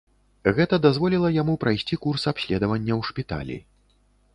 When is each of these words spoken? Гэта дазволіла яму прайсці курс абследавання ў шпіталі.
Гэта 0.59 0.79
дазволіла 0.85 1.29
яму 1.37 1.53
прайсці 1.65 2.01
курс 2.07 2.27
абследавання 2.35 2.93
ў 3.01 3.13
шпіталі. 3.13 3.65